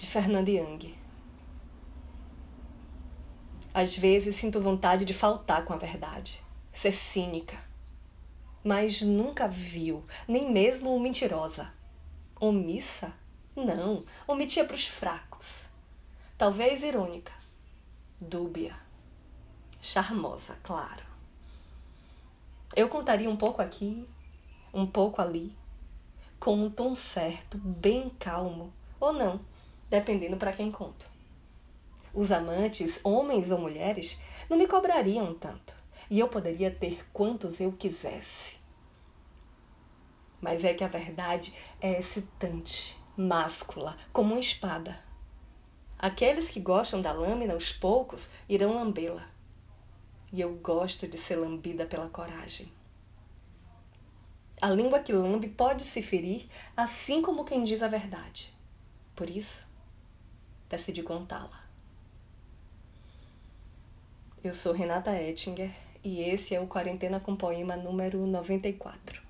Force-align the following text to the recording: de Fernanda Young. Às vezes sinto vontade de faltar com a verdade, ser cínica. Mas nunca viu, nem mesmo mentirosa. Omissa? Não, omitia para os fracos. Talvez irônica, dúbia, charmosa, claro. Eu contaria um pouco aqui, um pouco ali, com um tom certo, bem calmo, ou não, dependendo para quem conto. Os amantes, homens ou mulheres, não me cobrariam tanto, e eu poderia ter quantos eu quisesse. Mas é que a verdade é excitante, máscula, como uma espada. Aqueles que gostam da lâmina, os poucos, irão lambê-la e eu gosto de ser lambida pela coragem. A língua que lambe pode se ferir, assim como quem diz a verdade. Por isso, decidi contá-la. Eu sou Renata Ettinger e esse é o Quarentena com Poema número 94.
de 0.00 0.06
Fernanda 0.06 0.50
Young. 0.50 0.94
Às 3.74 3.98
vezes 3.98 4.34
sinto 4.34 4.58
vontade 4.58 5.04
de 5.04 5.12
faltar 5.12 5.66
com 5.66 5.74
a 5.74 5.76
verdade, 5.76 6.42
ser 6.72 6.92
cínica. 6.92 7.62
Mas 8.64 9.02
nunca 9.02 9.46
viu, 9.46 10.02
nem 10.26 10.50
mesmo 10.50 10.98
mentirosa. 10.98 11.70
Omissa? 12.40 13.12
Não, 13.54 14.02
omitia 14.26 14.64
para 14.64 14.74
os 14.74 14.86
fracos. 14.86 15.68
Talvez 16.38 16.82
irônica, 16.82 17.32
dúbia, 18.18 18.74
charmosa, 19.82 20.56
claro. 20.62 21.04
Eu 22.74 22.88
contaria 22.88 23.28
um 23.28 23.36
pouco 23.36 23.60
aqui, 23.60 24.08
um 24.72 24.86
pouco 24.86 25.20
ali, 25.20 25.54
com 26.38 26.54
um 26.54 26.70
tom 26.70 26.94
certo, 26.94 27.58
bem 27.58 28.08
calmo, 28.18 28.72
ou 28.98 29.12
não, 29.12 29.40
dependendo 29.90 30.36
para 30.36 30.52
quem 30.52 30.70
conto. 30.70 31.10
Os 32.14 32.32
amantes, 32.32 33.00
homens 33.04 33.50
ou 33.50 33.58
mulheres, 33.58 34.22
não 34.48 34.56
me 34.56 34.66
cobrariam 34.66 35.34
tanto, 35.34 35.74
e 36.08 36.18
eu 36.18 36.28
poderia 36.28 36.70
ter 36.70 37.06
quantos 37.12 37.60
eu 37.60 37.72
quisesse. 37.72 38.56
Mas 40.40 40.64
é 40.64 40.72
que 40.72 40.84
a 40.84 40.88
verdade 40.88 41.52
é 41.80 42.00
excitante, 42.00 42.96
máscula, 43.16 43.96
como 44.12 44.32
uma 44.32 44.40
espada. 44.40 44.98
Aqueles 45.98 46.48
que 46.48 46.60
gostam 46.60 47.02
da 47.02 47.12
lâmina, 47.12 47.54
os 47.54 47.70
poucos, 47.70 48.30
irão 48.48 48.74
lambê-la 48.74 49.28
e 50.32 50.40
eu 50.40 50.54
gosto 50.56 51.08
de 51.08 51.18
ser 51.18 51.36
lambida 51.36 51.86
pela 51.86 52.08
coragem. 52.08 52.70
A 54.60 54.70
língua 54.70 55.00
que 55.00 55.12
lambe 55.12 55.48
pode 55.48 55.82
se 55.82 56.02
ferir, 56.02 56.46
assim 56.76 57.22
como 57.22 57.44
quem 57.44 57.64
diz 57.64 57.82
a 57.82 57.88
verdade. 57.88 58.54
Por 59.16 59.28
isso, 59.28 59.66
decidi 60.70 61.02
contá-la. 61.02 61.68
Eu 64.42 64.54
sou 64.54 64.72
Renata 64.72 65.12
Ettinger 65.20 65.70
e 66.02 66.22
esse 66.22 66.54
é 66.54 66.60
o 66.60 66.66
Quarentena 66.66 67.20
com 67.20 67.36
Poema 67.36 67.76
número 67.76 68.24
94. 68.26 69.29